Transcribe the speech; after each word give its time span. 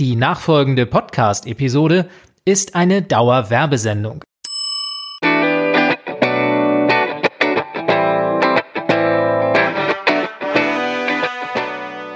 Die 0.00 0.16
nachfolgende 0.16 0.86
Podcast-Episode 0.86 2.08
ist 2.44 2.74
eine 2.74 3.02
Dauerwerbesendung. 3.02 4.24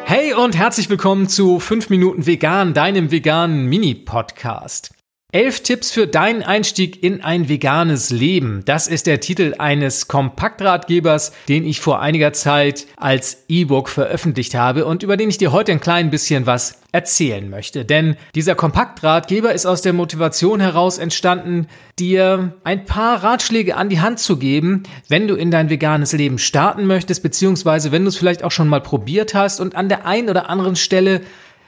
Hey 0.06 0.35
und 0.35 0.56
herzlich 0.56 0.91
willkommen 0.91 1.29
zu 1.29 1.61
5 1.61 1.88
Minuten 1.88 2.27
Vegan, 2.27 2.75
deinem 2.75 3.12
veganen 3.12 3.66
Mini-Podcast. 3.66 4.90
Elf 5.30 5.60
Tipps 5.60 5.92
für 5.92 6.08
deinen 6.08 6.42
Einstieg 6.42 7.04
in 7.04 7.22
ein 7.22 7.48
veganes 7.48 8.10
Leben. 8.10 8.64
Das 8.64 8.88
ist 8.88 9.06
der 9.06 9.20
Titel 9.20 9.54
eines 9.58 10.08
Kompaktratgebers, 10.08 11.30
den 11.48 11.64
ich 11.64 11.79
vor 11.79 12.00
einiger 12.00 12.32
Zeit 12.32 12.88
als 12.96 13.45
E-Book 13.48 13.88
veröffentlicht 13.88 14.56
habe 14.56 14.84
und 14.84 15.04
über 15.04 15.16
den 15.16 15.29
ich 15.29 15.38
dir 15.38 15.52
heute 15.52 15.70
ein 15.70 15.80
klein 15.80 16.10
bisschen 16.10 16.46
was 16.46 16.77
erzählen 16.99 17.49
möchte. 17.49 17.85
Denn 17.85 18.17
dieser 18.35 18.57
Kompaktratgeber 18.57 19.52
ist 19.52 19.66
aus 19.66 19.83
der 19.83 19.93
Motivation 19.93 20.59
heraus 20.59 20.98
entstanden, 20.98 21.69
dir 21.97 22.55
ein 22.65 22.87
paar 22.87 23.23
Ratschläge 23.23 23.77
an 23.77 23.89
die 23.89 24.01
Hand 24.01 24.19
zu 24.19 24.37
geben, 24.37 24.83
wenn 25.09 25.29
du 25.29 25.37
in 25.37 25.53
dein 25.53 25.70
veganes 25.70 26.12
Leben 26.12 26.39
starten 26.39 26.87
möchtest, 26.87 27.23
beziehungsweise 27.23 27.92
wenn 27.92 28.03
du 28.03 28.09
es 28.09 28.16
vielleicht 28.16 28.42
auch 28.42 28.51
schon 28.51 28.66
mal 28.66 28.80
probiert 28.80 29.33
hast 29.33 29.61
und 29.61 29.77
an 29.77 29.89
der 29.89 30.06
einen 30.06 30.29
oder 30.29 30.51
anderen 30.51 30.75
Stelle 30.75 31.20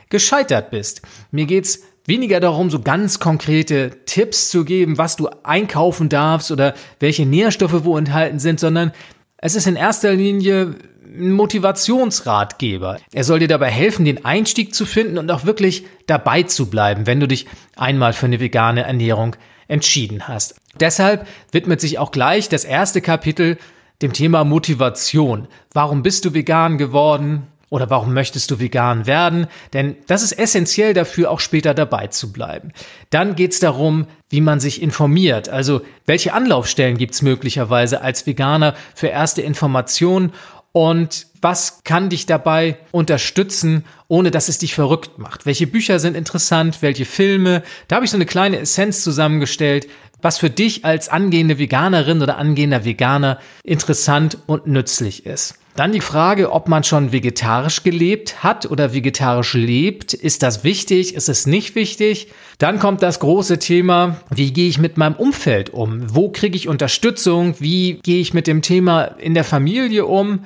gescheitert 0.09 0.73
bist. 0.73 1.03
Mir 1.31 1.47
geht's 1.47 1.85
weniger 2.07 2.41
darum, 2.41 2.69
so 2.69 2.81
ganz 2.81 3.21
konkrete 3.21 4.05
Tipps 4.07 4.51
zu 4.51 4.65
geben, 4.65 4.99
was 4.99 5.15
du 5.15 5.29
einkaufen 5.45 6.09
darfst 6.09 6.51
oder 6.51 6.75
welche 6.99 7.25
Nährstoffe 7.25 7.85
wo 7.85 7.97
enthalten 7.97 8.41
sind, 8.41 8.59
sondern 8.59 8.91
es 9.37 9.55
ist 9.55 9.69
in 9.69 9.77
erster 9.77 10.13
Linie 10.13 10.75
Motivationsratgeber. 11.13 12.99
Er 13.13 13.25
soll 13.25 13.41
dir 13.41 13.49
dabei 13.49 13.71
helfen, 13.71 14.05
den 14.05 14.25
Einstieg 14.25 14.75
zu 14.75 14.87
finden 14.87 15.19
und 15.19 15.31
auch 15.31 15.45
wirklich 15.45 15.85
dabei 16.07 16.45
zu 16.45 16.71
bleiben, 16.71 17.07
wenn 17.07 17.21
du 17.21 17.27
dich 17.27 17.47
einmal 17.77 18.13
für 18.13 18.27
eine 18.27 18.41
vegane 18.41 18.85
Ernährung 18.85 19.37
entschieden 19.67 20.29
hast. 20.29 20.57
Deshalb 20.79 21.27
widmet 21.53 21.81
sich 21.81 21.99
auch 21.99 22.13
gleich 22.13 22.49
das 22.49 22.65
erste 22.65 23.01
Kapitel 23.01 23.59
dem 24.03 24.13
Thema 24.13 24.45
Motivation. 24.45 25.49
Warum 25.73 26.03
bist 26.03 26.25
du 26.25 26.35
vegan 26.35 26.79
geworden? 26.79 27.47
Oder 27.71 27.89
warum 27.89 28.13
möchtest 28.15 28.51
du 28.51 28.59
vegan 28.59 29.07
werden? 29.07 29.47
Denn 29.73 29.97
das 30.09 30.23
ist 30.23 30.33
essentiell 30.33 30.93
dafür, 30.93 31.31
auch 31.31 31.39
später 31.39 31.73
dabei 31.73 32.09
zu 32.09 32.33
bleiben. 32.33 32.73
Dann 33.11 33.37
geht 33.37 33.53
es 33.53 33.61
darum, 33.61 34.07
wie 34.29 34.41
man 34.41 34.59
sich 34.59 34.83
informiert. 34.83 35.49
Also 35.49 35.83
welche 36.05 36.33
Anlaufstellen 36.33 36.99
gibt 36.99 37.15
es 37.15 37.23
möglicherweise 37.23 38.03
als 38.03 38.27
Veganer 38.27 38.75
für 38.97 39.07
erste 39.07 39.43
Informationen 39.43 40.33
und 40.73 41.27
was 41.43 41.81
kann 41.85 42.11
dich 42.11 42.27
dabei 42.27 42.79
unterstützen, 42.93 43.85
ohne 44.09 44.31
dass 44.31 44.49
es 44.49 44.59
dich 44.59 44.75
verrückt 44.75 45.19
macht? 45.19 45.47
Welche 45.47 45.67
Bücher 45.67 45.99
sind 45.99 46.17
interessant? 46.17 46.83
Welche 46.83 47.05
Filme? 47.05 47.63
Da 47.89 47.97
habe 47.97 48.05
ich 48.05 48.11
so 48.11 48.17
eine 48.17 48.27
kleine 48.27 48.59
Essenz 48.59 49.03
zusammengestellt, 49.03 49.89
was 50.23 50.39
für 50.39 50.51
dich 50.51 50.85
als 50.85 51.09
angehende 51.09 51.59
Veganerin 51.59 52.23
oder 52.23 52.37
angehender 52.37 52.85
Veganer 52.85 53.39
interessant 53.65 54.39
und 54.47 54.67
nützlich 54.67 55.25
ist. 55.25 55.60
Dann 55.77 55.93
die 55.93 56.01
Frage, 56.01 56.53
ob 56.53 56.69
man 56.69 56.85
schon 56.85 57.13
vegetarisch 57.13 57.83
gelebt 57.83 58.43
hat 58.43 58.71
oder 58.71 58.93
vegetarisch 58.93 59.55
lebt. 59.55 60.15
Ist 60.15 60.43
das 60.43 60.65
wichtig? 60.65 61.15
Ist 61.15 61.29
es 61.29 61.47
nicht 61.47 61.75
wichtig? 61.75 62.29
Dann 62.59 62.79
kommt 62.79 63.03
das 63.03 63.21
große 63.21 63.59
Thema, 63.59 64.21
wie 64.31 64.53
gehe 64.53 64.69
ich 64.69 64.79
mit 64.79 64.97
meinem 64.97 65.15
Umfeld 65.15 65.71
um? 65.71 66.15
Wo 66.15 66.29
kriege 66.31 66.57
ich 66.57 66.69
Unterstützung? 66.69 67.55
Wie 67.61 68.01
gehe 68.03 68.21
ich 68.21 68.35
mit 68.35 68.47
dem 68.47 68.63
Thema 68.63 69.05
in 69.05 69.35
der 69.35 69.45
Familie 69.45 70.07
um? 70.07 70.41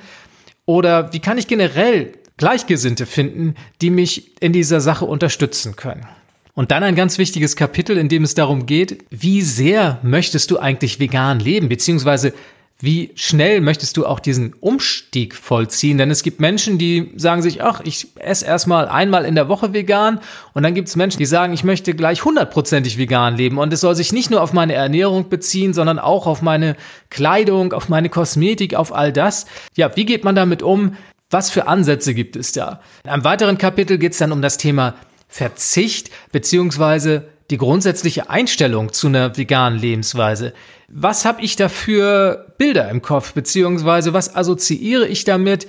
Oder 0.65 1.11
wie 1.11 1.19
kann 1.19 1.37
ich 1.37 1.47
generell 1.47 2.13
Gleichgesinnte 2.37 3.05
finden, 3.05 3.55
die 3.81 3.89
mich 3.89 4.41
in 4.41 4.53
dieser 4.53 4.79
Sache 4.79 5.05
unterstützen 5.05 5.75
können? 5.75 6.05
Und 6.53 6.71
dann 6.71 6.83
ein 6.83 6.95
ganz 6.95 7.17
wichtiges 7.17 7.57
Kapitel, 7.57 7.97
in 7.97 8.07
dem 8.07 8.23
es 8.23 8.33
darum 8.33 8.65
geht, 8.65 9.03
wie 9.09 9.41
sehr 9.41 9.99
möchtest 10.03 10.51
du 10.51 10.57
eigentlich 10.57 10.99
vegan 10.99 11.39
leben, 11.39 11.67
beziehungsweise 11.67 12.33
wie 12.79 13.11
schnell 13.15 13.61
möchtest 13.61 13.95
du 13.95 14.05
auch 14.05 14.19
diesen 14.19 14.53
Umstieg 14.59 15.33
vollziehen? 15.33 15.97
Denn 15.97 16.11
es 16.11 16.23
gibt 16.23 16.41
Menschen, 16.41 16.77
die 16.77 17.13
sagen 17.15 17.41
sich, 17.41 17.63
ach, 17.63 17.79
ich 17.85 18.09
esse 18.17 18.45
erstmal 18.45 18.89
einmal 18.89 19.23
in 19.23 19.35
der 19.35 19.47
Woche 19.47 19.71
vegan. 19.71 20.19
Und 20.53 20.63
dann 20.63 20.73
gibt 20.73 20.89
es 20.89 20.97
Menschen, 20.97 21.19
die 21.19 21.25
sagen, 21.25 21.53
ich 21.53 21.63
möchte 21.63 21.93
gleich 21.93 22.25
hundertprozentig 22.25 22.97
vegan 22.97 23.37
leben. 23.37 23.59
Und 23.59 23.71
es 23.71 23.79
soll 23.79 23.95
sich 23.95 24.11
nicht 24.11 24.29
nur 24.29 24.41
auf 24.41 24.51
meine 24.51 24.73
Ernährung 24.73 25.29
beziehen, 25.29 25.73
sondern 25.73 25.99
auch 25.99 26.27
auf 26.27 26.41
meine 26.41 26.75
Kleidung, 27.09 27.71
auf 27.71 27.87
meine 27.87 28.09
Kosmetik, 28.09 28.75
auf 28.75 28.93
all 28.93 29.13
das. 29.13 29.45
Ja, 29.75 29.95
wie 29.95 30.05
geht 30.05 30.25
man 30.25 30.35
damit 30.35 30.61
um? 30.61 30.95
Was 31.29 31.49
für 31.49 31.67
Ansätze 31.67 32.13
gibt 32.13 32.35
es 32.35 32.51
da? 32.51 32.81
In 33.05 33.09
einem 33.09 33.23
weiteren 33.23 33.57
Kapitel 33.57 33.97
geht 33.97 34.11
es 34.11 34.17
dann 34.17 34.33
um 34.33 34.41
das 34.41 34.57
Thema 34.57 34.95
Verzicht 35.29 36.11
beziehungsweise 36.33 37.29
die 37.51 37.57
grundsätzliche 37.57 38.29
Einstellung 38.29 38.91
zu 38.91 39.07
einer 39.07 39.37
veganen 39.37 39.79
Lebensweise. 39.79 40.53
Was 40.87 41.25
habe 41.25 41.41
ich 41.41 41.55
da 41.55 41.69
für 41.69 42.53
Bilder 42.57 42.89
im 42.89 43.01
Kopf, 43.01 43.33
beziehungsweise 43.33 44.13
was 44.13 44.35
assoziiere 44.35 45.07
ich 45.07 45.23
damit 45.23 45.67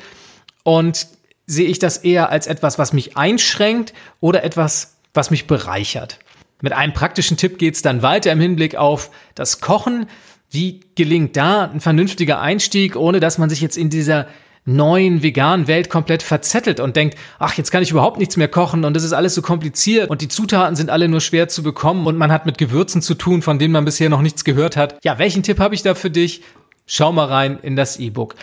und 0.63 1.07
sehe 1.47 1.69
ich 1.69 1.79
das 1.79 1.99
eher 1.99 2.31
als 2.31 2.47
etwas, 2.47 2.79
was 2.79 2.93
mich 2.93 3.17
einschränkt 3.17 3.93
oder 4.21 4.43
etwas, 4.43 4.97
was 5.15 5.31
mich 5.31 5.47
bereichert? 5.47 6.19
Mit 6.63 6.73
einem 6.73 6.95
praktischen 6.95 7.37
Tipp 7.37 7.59
geht 7.59 7.75
es 7.75 7.83
dann 7.83 8.03
weiter 8.03 8.33
im 8.33 8.41
Hinblick 8.41 8.77
auf 8.77 9.11
das 9.35 9.61
Kochen. 9.61 10.07
Wie 10.51 10.81
gelingt 10.95 11.37
da 11.37 11.65
ein 11.65 11.81
vernünftiger 11.81 12.41
Einstieg, 12.41 12.97
ohne 12.97 13.21
dass 13.21 13.37
man 13.37 13.51
sich 13.51 13.61
jetzt 13.61 13.77
in 13.77 13.91
dieser 13.91 14.27
neuen 14.67 15.23
veganen 15.23 15.69
Welt 15.69 15.89
komplett 15.89 16.23
verzettelt 16.23 16.81
und 16.81 16.97
denkt, 16.97 17.17
ach, 17.39 17.55
jetzt 17.55 17.71
kann 17.71 17.83
ich 17.83 17.91
überhaupt 17.93 18.19
nichts 18.19 18.37
mehr 18.37 18.49
kochen 18.49 18.85
und 18.85 18.95
das 18.95 19.05
ist 19.05 19.13
alles 19.13 19.35
so 19.35 19.41
kompliziert 19.41 20.11
und 20.11 20.21
die 20.21 20.29
Zutaten 20.29 20.77
sind 20.77 20.91
alle 20.91 21.09
nur 21.09 21.21
schwer 21.21 21.49
zu 21.49 21.63
bekommen 21.63 22.07
und 22.07 22.19
man 22.19 22.33
hat 22.33 22.45
mit 22.47 22.59
Gewürzen 22.59 23.01
zu 23.01 23.15
tun, 23.15 23.43
von 23.43 23.59
denen 23.59 23.73
man 23.73 23.85
bisher 23.85 24.11
noch 24.11 24.23
nichts 24.23 24.45
gehört 24.45 24.77
hat. 24.77 24.99
Ja, 25.05 25.19
welchen 25.19 25.43
Tipp 25.43 25.61
habe 25.61 25.75
ich 25.75 25.83
da 25.83 25.95
für 25.95 26.11
dich? 26.11 26.43
Schau 26.87 27.13
mal 27.13 27.27
rein 27.27 27.59
in 27.63 27.77
das 27.77 27.99
E-Book. 27.99 28.35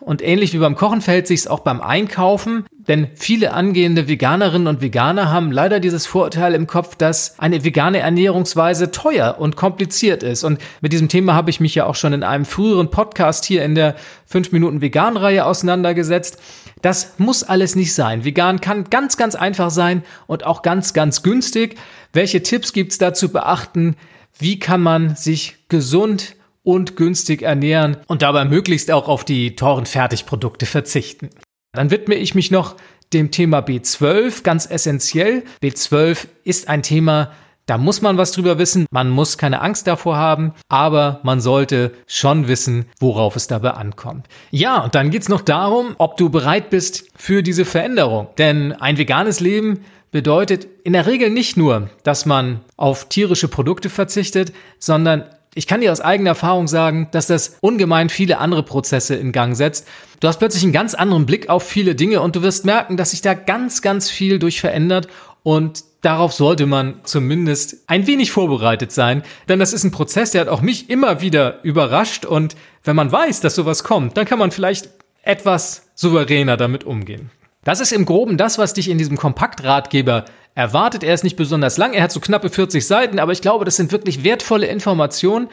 Und 0.00 0.22
ähnlich 0.22 0.52
wie 0.52 0.58
beim 0.58 0.76
Kochen 0.76 1.00
verhält 1.00 1.26
sich 1.26 1.48
auch 1.48 1.60
beim 1.60 1.80
Einkaufen, 1.80 2.66
denn 2.88 3.08
viele 3.14 3.52
angehende 3.52 4.08
Veganerinnen 4.08 4.66
und 4.66 4.80
Veganer 4.80 5.30
haben 5.30 5.52
leider 5.52 5.78
dieses 5.78 6.06
Vorurteil 6.06 6.54
im 6.54 6.66
Kopf, 6.66 6.96
dass 6.96 7.38
eine 7.38 7.62
vegane 7.62 7.98
Ernährungsweise 7.98 8.90
teuer 8.90 9.36
und 9.38 9.56
kompliziert 9.56 10.22
ist. 10.22 10.42
Und 10.42 10.58
mit 10.80 10.92
diesem 10.94 11.08
Thema 11.08 11.34
habe 11.34 11.50
ich 11.50 11.60
mich 11.60 11.74
ja 11.74 11.84
auch 11.84 11.94
schon 11.94 12.14
in 12.14 12.22
einem 12.22 12.46
früheren 12.46 12.90
Podcast 12.90 13.44
hier 13.44 13.62
in 13.62 13.74
der 13.74 13.94
5 14.26 14.52
Minuten 14.52 14.80
Vegan-Reihe 14.80 15.44
auseinandergesetzt. 15.44 16.38
Das 16.80 17.18
muss 17.18 17.42
alles 17.42 17.76
nicht 17.76 17.94
sein. 17.94 18.24
Vegan 18.24 18.60
kann 18.60 18.84
ganz, 18.88 19.16
ganz 19.16 19.34
einfach 19.34 19.70
sein 19.70 20.02
und 20.26 20.46
auch 20.46 20.62
ganz, 20.62 20.94
ganz 20.94 21.22
günstig. 21.22 21.76
Welche 22.12 22.42
Tipps 22.42 22.72
gibt 22.72 22.92
es 22.92 22.98
da 22.98 23.12
zu 23.12 23.30
beachten? 23.30 23.96
Wie 24.38 24.58
kann 24.58 24.80
man 24.80 25.14
sich 25.14 25.56
gesund 25.68 26.36
und 26.62 26.96
günstig 26.96 27.40
ernähren 27.40 27.96
und 28.08 28.20
dabei 28.20 28.44
möglichst 28.44 28.90
auch 28.90 29.08
auf 29.08 29.24
die 29.24 29.56
teuren 29.56 29.86
Fertigprodukte 29.86 30.66
verzichten. 30.66 31.30
Dann 31.72 31.90
widme 31.90 32.14
ich 32.14 32.34
mich 32.34 32.50
noch 32.50 32.76
dem 33.12 33.30
Thema 33.30 33.60
B12 33.60 34.42
ganz 34.42 34.66
essentiell. 34.66 35.44
B12 35.62 36.26
ist 36.44 36.68
ein 36.68 36.82
Thema, 36.82 37.32
da 37.66 37.76
muss 37.76 38.00
man 38.00 38.16
was 38.16 38.32
drüber 38.32 38.58
wissen. 38.58 38.86
Man 38.90 39.10
muss 39.10 39.36
keine 39.36 39.60
Angst 39.60 39.86
davor 39.86 40.16
haben, 40.16 40.54
aber 40.70 41.20
man 41.22 41.40
sollte 41.40 41.92
schon 42.06 42.48
wissen, 42.48 42.86
worauf 42.98 43.36
es 43.36 43.46
dabei 43.46 43.72
ankommt. 43.72 44.26
Ja, 44.50 44.82
und 44.82 44.94
dann 44.94 45.10
geht's 45.10 45.28
noch 45.28 45.42
darum, 45.42 45.94
ob 45.98 46.16
du 46.16 46.30
bereit 46.30 46.70
bist 46.70 47.08
für 47.14 47.42
diese 47.42 47.66
Veränderung. 47.66 48.28
Denn 48.38 48.72
ein 48.72 48.96
veganes 48.96 49.40
Leben 49.40 49.84
bedeutet 50.10 50.66
in 50.84 50.94
der 50.94 51.06
Regel 51.06 51.28
nicht 51.28 51.58
nur, 51.58 51.90
dass 52.04 52.24
man 52.24 52.60
auf 52.78 53.10
tierische 53.10 53.48
Produkte 53.48 53.90
verzichtet, 53.90 54.54
sondern 54.78 55.24
ich 55.54 55.66
kann 55.66 55.80
dir 55.80 55.92
aus 55.92 56.00
eigener 56.00 56.30
Erfahrung 56.30 56.68
sagen, 56.68 57.08
dass 57.10 57.26
das 57.26 57.56
ungemein 57.60 58.08
viele 58.08 58.38
andere 58.38 58.62
Prozesse 58.62 59.14
in 59.16 59.32
Gang 59.32 59.56
setzt. 59.56 59.86
Du 60.20 60.28
hast 60.28 60.38
plötzlich 60.38 60.62
einen 60.62 60.72
ganz 60.72 60.94
anderen 60.94 61.26
Blick 61.26 61.48
auf 61.48 61.62
viele 61.62 61.94
Dinge 61.94 62.20
und 62.20 62.36
du 62.36 62.42
wirst 62.42 62.64
merken, 62.64 62.96
dass 62.96 63.10
sich 63.10 63.22
da 63.22 63.34
ganz, 63.34 63.82
ganz 63.82 64.10
viel 64.10 64.38
durch 64.38 64.60
verändert 64.60 65.08
und 65.42 65.84
darauf 66.02 66.32
sollte 66.32 66.66
man 66.66 67.00
zumindest 67.04 67.88
ein 67.88 68.06
wenig 68.06 68.30
vorbereitet 68.30 68.92
sein, 68.92 69.22
denn 69.48 69.58
das 69.58 69.72
ist 69.72 69.84
ein 69.84 69.90
Prozess, 69.90 70.30
der 70.30 70.42
hat 70.42 70.48
auch 70.48 70.60
mich 70.60 70.90
immer 70.90 71.20
wieder 71.20 71.62
überrascht 71.62 72.24
und 72.24 72.54
wenn 72.84 72.96
man 72.96 73.10
weiß, 73.10 73.40
dass 73.40 73.54
sowas 73.54 73.84
kommt, 73.84 74.16
dann 74.16 74.26
kann 74.26 74.38
man 74.38 74.50
vielleicht 74.50 74.90
etwas 75.22 75.90
souveräner 75.94 76.56
damit 76.56 76.84
umgehen. 76.84 77.30
Das 77.64 77.80
ist 77.80 77.92
im 77.92 78.04
Groben 78.04 78.36
das, 78.36 78.58
was 78.58 78.72
dich 78.72 78.88
in 78.88 78.98
diesem 78.98 79.16
Kompaktratgeber 79.16 80.24
erwartet. 80.58 81.04
Er 81.04 81.14
ist 81.14 81.22
nicht 81.22 81.36
besonders 81.36 81.76
lang, 81.76 81.92
er 81.94 82.02
hat 82.02 82.10
so 82.10 82.18
knappe 82.18 82.50
40 82.50 82.84
Seiten, 82.84 83.20
aber 83.20 83.30
ich 83.30 83.40
glaube, 83.40 83.64
das 83.64 83.76
sind 83.76 83.92
wirklich 83.92 84.24
wertvolle 84.24 84.66
Informationen. 84.66 85.48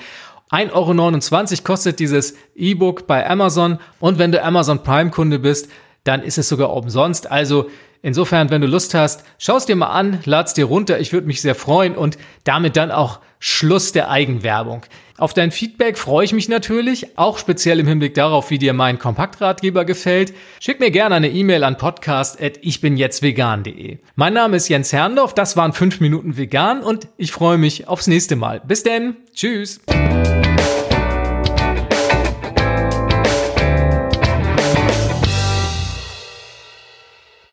1,29 0.50 1.52
Euro 1.52 1.64
kostet 1.64 2.00
dieses 2.00 2.34
E-Book 2.56 3.06
bei 3.06 3.30
Amazon 3.30 3.78
und 4.00 4.18
wenn 4.18 4.32
du 4.32 4.44
Amazon 4.44 4.82
Prime-Kunde 4.82 5.38
bist, 5.38 5.70
dann 6.06 6.24
ist 6.24 6.40
es 6.40 6.50
sogar 6.50 6.74
umsonst. 6.74 7.30
Also 7.30 7.70
insofern, 8.02 8.50
wenn 8.50 8.62
du 8.62 8.68
Lust 8.68 8.96
hast, 8.96 9.24
schau 9.38 9.58
es 9.58 9.68
dir 9.68 9.76
mal 9.76 9.92
an, 9.92 10.22
lad's 10.26 10.56
dir 10.56 10.66
runter, 10.66 11.00
ich 11.00 11.14
würde 11.14 11.28
mich 11.28 11.40
sehr 11.40 11.56
freuen 11.56 11.96
und 11.96 12.18
damit 12.44 12.76
dann 12.76 12.90
auch 12.90 13.20
Schluss 13.38 13.92
der 13.92 14.10
Eigenwerbung. 14.10 14.82
Auf 15.18 15.34
dein 15.34 15.52
Feedback 15.52 15.98
freue 15.98 16.26
ich 16.26 16.34
mich 16.34 16.50
natürlich, 16.50 17.18
auch 17.18 17.38
speziell 17.38 17.80
im 17.80 17.88
Hinblick 17.88 18.16
darauf, 18.16 18.50
wie 18.50 18.58
dir 18.58 18.74
mein 18.74 19.00
Kompaktratgeber 19.00 19.86
gefällt. 19.86 20.34
Schick 20.60 20.82
mir 20.82 20.92
gerne 20.92 21.16
eine 21.16 21.30
E-Mail 21.30 21.64
an 21.64 21.78
podcast.ichbinjetztvegan.de. 21.78 24.00
Mein 24.16 24.34
Name 24.34 24.58
ist 24.58 24.68
Jens 24.68 24.92
Herndorf, 24.92 25.34
das 25.34 25.56
waren 25.56 25.72
5 25.72 26.02
Minuten 26.02 26.36
vegan 26.36 26.82
und 26.82 27.08
ich 27.16 27.32
freue 27.32 27.58
mich 27.58 27.88
aufs 27.88 28.08
nächste 28.08 28.36
Mal. 28.36 28.62
Bis 28.68 28.84
denn, 28.84 29.16
tschüss. 29.34 29.80